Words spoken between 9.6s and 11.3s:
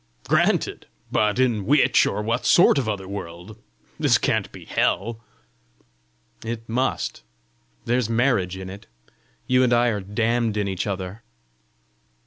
and I are damned in each other."